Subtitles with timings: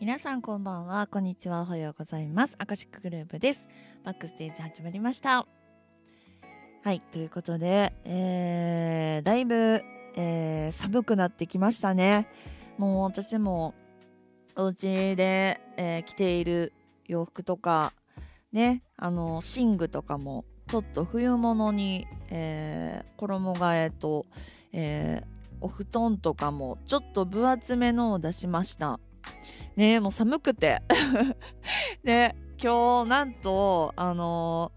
[0.00, 1.06] 皆さんこんばんは。
[1.06, 1.62] こんにちは。
[1.62, 2.56] おはようございます。
[2.58, 3.68] アカシックグループです。
[4.02, 5.46] バックステージ始まりました。
[6.82, 9.82] はいということで、えー、だいぶ、
[10.16, 12.26] えー、寒くなってきましたね。
[12.76, 13.72] もう私も
[14.56, 16.72] お家で、えー、着ている
[17.06, 17.94] 洋服とか
[18.52, 24.26] ねあの寝具とかもちょっと冬物に、えー、衣替えと、
[24.72, 25.26] えー、
[25.60, 28.98] お布団とかもちょっと分厚めのを出しました。
[29.76, 30.82] ねもう寒くて。
[32.02, 34.72] で 今日なんとあの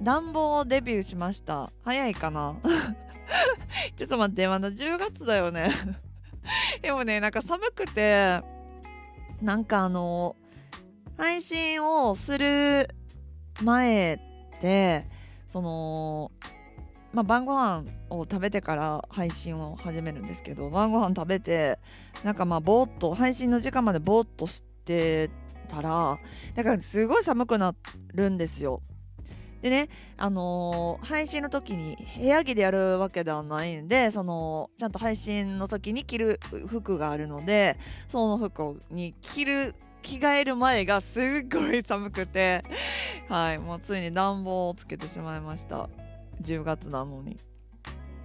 [0.00, 1.72] ー、暖房デビューしました。
[1.84, 2.56] 早いかな？
[3.96, 5.70] ちょっと待ってまだ10月だよね。
[6.80, 8.40] でもねなんか寒くて
[9.42, 10.36] なんかあの
[11.16, 12.88] 配信をする
[13.62, 14.18] 前っ
[14.60, 15.08] て
[15.48, 16.30] その
[17.16, 21.78] まあ、晩ご飯を食べてから配信を始めるんですけど晩ご飯食べて
[22.22, 25.30] なんかまあぼーっと配信の時間までぼーっとして
[25.66, 26.18] たら
[26.54, 27.74] だからすごい寒くな
[28.12, 28.82] るんですよ。
[29.62, 37.78] でね、あのー、配信の時に部屋着でやるわけではないんでそのちゃんと配信の時に着る服があるので
[38.08, 42.62] その服に着る着替える前がすっごい寒くて
[43.30, 45.88] はいもうついに暖房をつけてしまいました。
[46.42, 47.38] 10月なのに。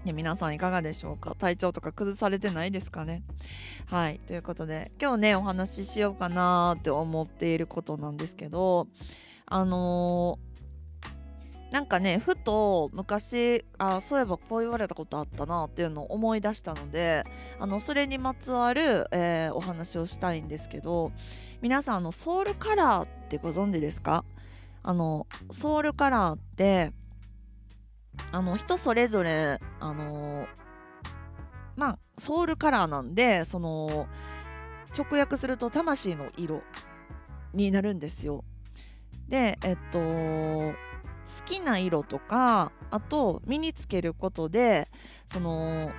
[0.04, 1.36] ね、皆さんいかがでしょうか？
[1.36, 3.22] 体調とか崩されてないですかね？
[3.86, 4.20] はい。
[4.26, 8.88] ということで今日ねお話ししようかなって思っていることなんですけど
[9.46, 17.24] あのー、なんかねふと昔あそういえばこう言われたことあったなっていうのを思い出したので
[17.60, 21.12] あのそれにまつわる、えー、お話をしたいんですけど
[21.62, 24.26] 皆さんあのソウルカラーってご存知ですか？
[24.82, 26.92] あのソウルカラーって
[28.32, 30.48] あの人それぞれあの
[31.76, 34.08] まあソウルカラーなんでその
[34.98, 36.62] 直訳すると魂の色
[37.54, 38.44] になるんですよ。
[39.28, 40.74] でえっと好
[41.46, 44.90] きな色とかあと身につけることで
[45.28, 45.92] その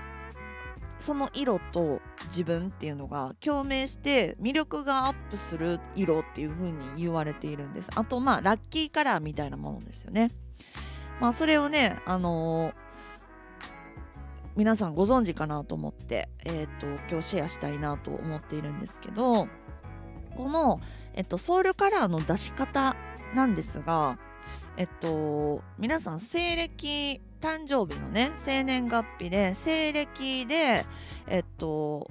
[0.98, 10.30] その色と自分っていうのが共鳴して魅力がアップする色っていう風に言われているんですあとまあラッキーカラーみたいなものですよね
[11.22, 12.72] まあそれをねあのー、
[14.56, 19.46] 皆さんご存知かなと思って、えーと、今日シェアしたいなと思っているんですけど
[20.34, 20.80] この、
[21.14, 22.96] えっと、ソウルカラーの出し方
[23.36, 24.18] なんですが
[24.76, 30.84] えっと皆さん西暦誕生日のね生年月日で西暦で
[31.28, 32.10] えっと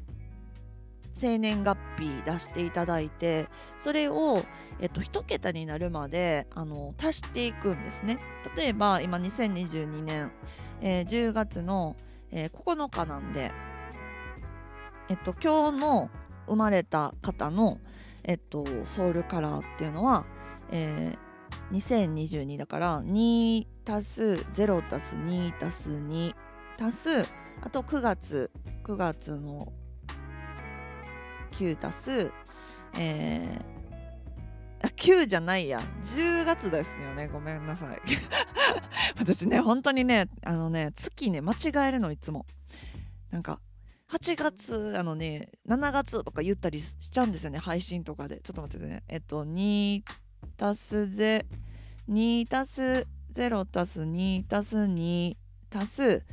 [1.13, 4.43] 生年月日出していただいてそれを、
[4.79, 8.19] えっと、1桁になるまであの足していくんですね。
[8.55, 10.31] 例えば今2022年、
[10.81, 11.95] えー、10月の、
[12.31, 13.51] えー、9日なんで、
[15.09, 16.09] えっと、今日の
[16.47, 17.79] 生まれた方の、
[18.23, 20.25] えっと、ソウルカラーっていうのは、
[20.71, 24.23] えー、2022だから2足す
[24.53, 26.33] 0足す2足す2
[26.79, 27.25] 足す
[27.61, 28.51] あと9月
[28.83, 29.71] 9月の
[31.51, 32.31] 9足す、
[32.97, 35.81] えー、9じゃないや。
[36.03, 37.27] 10月ですよね。
[37.27, 37.99] ごめんなさい。
[39.17, 42.45] 私ね本当にねあのね月ね間違えるのいつも。
[43.29, 43.59] なんか
[44.09, 48.39] 8月あのね7月とか言ったりしちゃうんですよね配信とかで。
[48.43, 49.03] ちょっと待っててね。
[49.07, 50.03] えっと2
[50.59, 51.45] 足すぜ
[52.09, 55.37] 2足す0足す2足す2
[55.69, 56.23] 足す。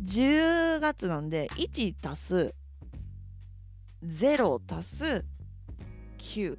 [0.00, 2.54] 10月なんで1足す。
[4.04, 5.24] 0足す
[6.18, 6.58] 9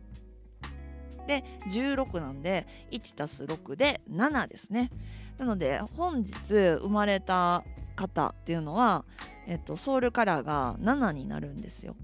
[1.27, 4.89] で16なんで1足す6で7ですね。
[5.37, 7.63] なので本日生まれた
[7.95, 9.05] 方っていうのは、
[9.45, 11.95] えっと、ソウルカラーが7になるんですよ。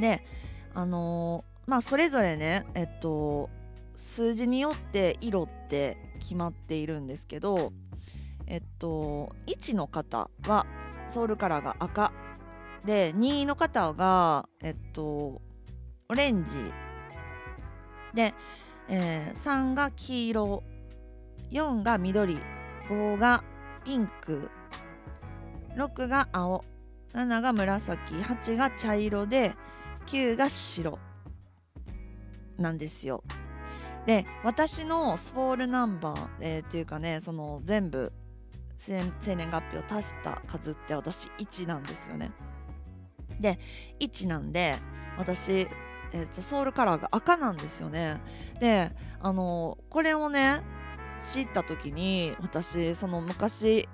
[0.00, 0.24] で
[0.74, 3.50] あのー、まあそれぞれねえっと
[3.96, 7.72] 数字によって色って決まっているんですけど
[8.46, 10.66] えっと1の方は
[11.08, 12.12] ソウルカラーが赤。
[12.84, 15.40] で2位の方がえっと
[16.08, 16.58] オレンジ。
[18.12, 18.34] で、
[18.88, 20.62] えー、3が黄色。
[21.50, 22.38] 4が緑。
[22.88, 23.42] 5が
[23.84, 24.50] ピンク。
[25.76, 26.64] 6が青。
[27.14, 28.14] 7が紫。
[28.14, 29.54] 8が茶色で
[30.06, 30.98] 9が白。
[32.58, 33.22] なんですよ。
[34.06, 38.12] で私のスポールナンバー、えー、っていうかねその全部
[38.76, 39.00] 生
[39.36, 42.32] 年月日を足した数って私1なんですよね。
[43.42, 43.58] で
[44.00, 44.78] 1なんで
[45.18, 45.68] 私、
[46.12, 48.20] えーと、ソウルカラーが赤なんですよね。
[48.60, 50.62] であのこれをね
[51.18, 53.88] 知った時に私その昔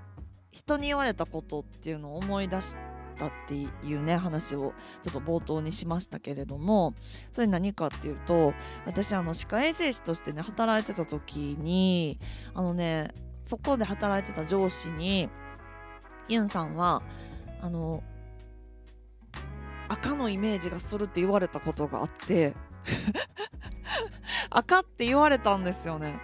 [0.53, 2.75] 人に言われたことっていうのを思い出し
[3.19, 4.73] たっていうね話を
[5.03, 6.95] ちょっと冒頭にしましたけれども
[7.33, 8.55] それ何かっていうと
[8.87, 12.19] 私あの歯科衛生士としてね働いてた時に
[12.55, 13.13] あのね
[13.45, 15.29] そこで働いてた上司に
[16.29, 17.03] ユンさんは
[17.61, 18.03] あの
[19.89, 22.55] 赤のイメージがするって言われたことがあって。
[24.51, 26.21] 赤って言われたんですよね。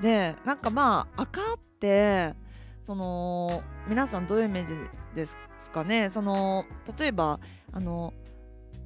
[0.00, 1.44] でなんかまあ赤っ
[1.80, 2.34] て
[2.82, 4.74] その皆さんどういうイメージ
[5.14, 5.36] です
[5.72, 6.08] かね？
[6.10, 6.64] その
[6.98, 7.40] 例えば
[7.72, 8.14] あの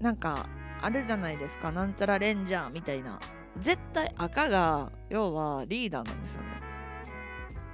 [0.00, 0.49] なんか
[0.82, 1.70] あるじゃないですか。
[1.73, 3.20] なんちゃらレンジャーみたいな。
[3.61, 6.49] 絶対赤が要はリーダーなんですよね。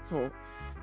[0.09, 0.33] そう。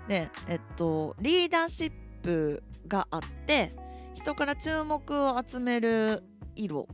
[0.07, 1.91] でえっとリーダーシッ
[2.23, 3.75] プがあって
[4.17, 6.23] 人から注目を集める
[6.55, 6.87] 色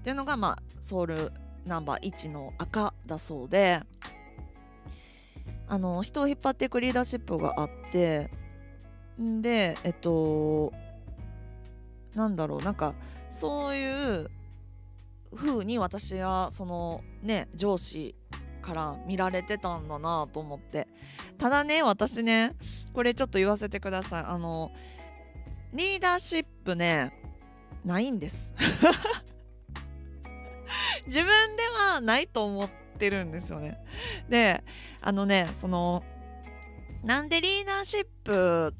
[0.00, 1.32] っていうのがまあソウル
[1.64, 3.80] ナンバー1の赤だそうで
[5.68, 8.28] あの人を引っ張っていくリーダーシップがあって
[9.20, 10.72] でえっと
[12.16, 12.94] なんだろうなんか
[13.30, 14.28] そういう
[15.36, 18.16] 風に私はそのね上司
[18.62, 20.88] から見られてたんだなと思って。
[21.38, 22.54] ただね私ね
[22.92, 24.24] これちょっと言わせてください。
[24.26, 24.72] あの
[25.72, 27.12] リーダーシップね
[27.84, 28.52] ないんです。
[31.06, 33.78] 自分ではないと思ってるんですよね。
[34.28, 34.62] で
[35.00, 36.04] あのねその
[37.02, 38.74] なんでリーダーシップ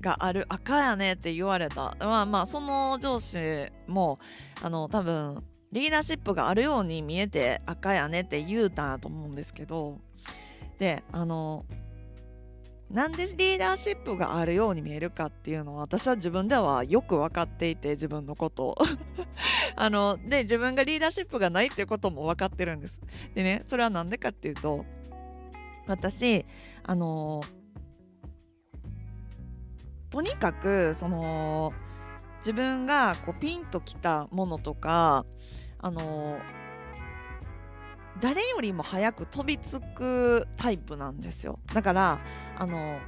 [0.00, 1.96] がある赤やねって言われた。
[2.00, 4.18] まあまあその上司も
[4.62, 10.00] あの多分リーダーシップがあるように見えて赤やねって言うたと思うんですけど。
[10.78, 11.64] であの
[12.90, 18.78] なんでリーダーシップがあるように見えるかっていうのは私は自分ではよく分かっていて自分のことを。
[19.76, 23.00] あので自分がリーダーシップがないっていうことも分かってるんです。
[23.34, 24.84] でねそれは何でかっていうと
[25.86, 26.46] 私
[26.82, 27.42] あの
[30.10, 31.72] とにかくその
[32.38, 35.26] 自分がこうピンときたものとか
[35.78, 36.38] あの
[38.20, 41.58] 誰よりも早く飛びつくタイプなんですよ。
[41.72, 42.20] だから
[42.56, 42.98] あの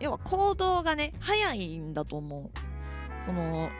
[0.00, 3.24] 要は行動がね早いんだと思う。
[3.24, 3.70] その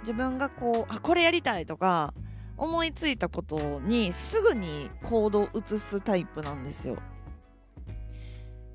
[0.00, 2.14] 自分がこうあこれやりたいとか
[2.56, 6.96] 思いついたことにすぐに行動を移すタイプなんですよ。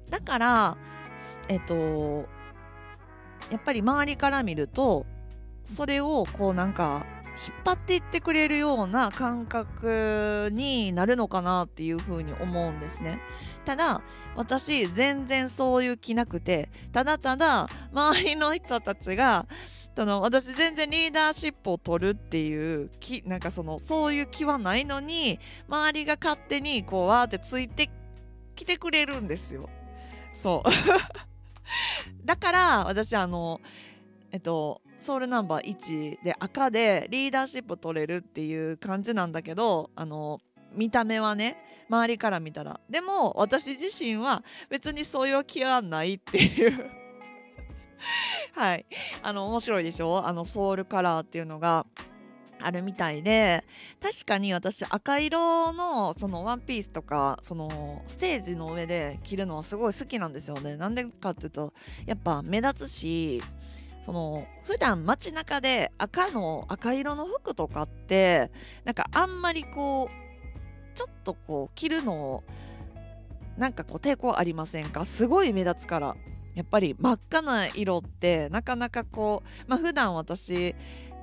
[0.09, 0.77] だから
[1.47, 2.27] えっと
[3.51, 5.05] やっぱり周りから見ると
[5.63, 7.05] それをこうなんか
[7.35, 13.19] 引っ張っていってくれるような感覚になるのかなっていうふうに思うんですね。
[13.65, 14.01] ただ
[14.35, 19.47] 私全然そういう気なくてただただ周りの人たちが
[19.95, 27.89] その私全然リーダーシップを取るっていう気なんかそのそういう気はないのに周りが勝手にこうわーってついて
[28.55, 29.69] きてくれるんですよ。
[30.33, 30.69] そう。
[32.25, 33.61] だから私あの
[34.31, 40.39] えっとソウルナンバー1で赤でリーダーシップ取れるっていう感じなんだけどあの
[40.73, 41.57] 見た目はね
[41.87, 42.79] 周りから見たら。
[42.89, 46.89] でも私自身は別にそういう気はないっていう。
[48.53, 48.85] はい。
[49.21, 50.25] あの面白いでしょ？
[50.25, 51.85] あのソウルカラーっていうのが
[52.59, 53.63] あるみたいで
[54.01, 60.75] 確かに私赤色のそのワンピースとかそのステージの上で着るのはすごい好きなんですよね。
[60.75, 61.73] なんでかっていうと
[62.07, 63.43] やっぱ目立つし
[64.05, 68.51] その普段街中で赤の赤色の服とかって
[68.83, 72.43] なんかあんまりこうちょっとこう着るの
[73.57, 75.05] なんかこう抵抗ありませんか？
[75.05, 76.15] すごい目立つから
[76.53, 80.75] やっぱり真っ赤な色ってなかなかこうまあ普段私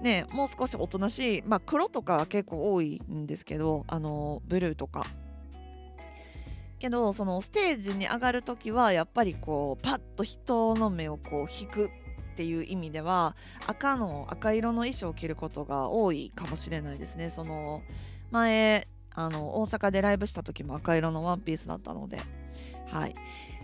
[0.03, 5.07] ねもう少しおとなしいまあ黒とか結構多いんですけどあのブルーとか。
[6.81, 11.91] けどそのステージに上がる時はやっぱりこうパッと人の目をこう引く
[12.33, 13.37] っていう意味では
[13.67, 17.31] 赤の赤色の衣装を着ることが多いかもしれないですね。
[17.31, 17.83] その
[18.31, 22.21] 前あの大阪でライブした時も赤色のワンピースだったので。
[22.89, 23.15] はい。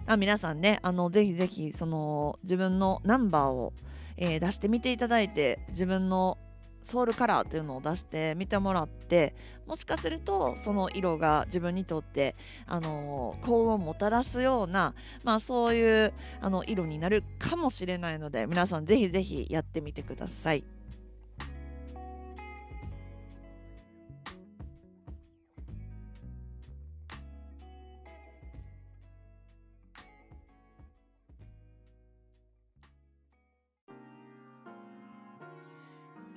[0.07, 3.75] あ皆さんねあのぜひぜひその自分のナンバーを、
[4.17, 6.39] えー、出してみていただいて自分の
[6.83, 9.35] ソウルカラーっていうのを出して見てもらって
[9.67, 14.95] もしかするとその色が自分にとってあの幸運をもたらすような、
[15.25, 20.78] まあ、そういうあの色になるかもしれないので皆さん是非是非やってみてください。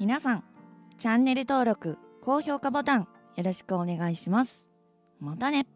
[0.01, 0.43] 皆さん
[0.97, 4.67] チャンネル登録高評価ボタンよろしくお願いします。
[5.19, 5.67] またね。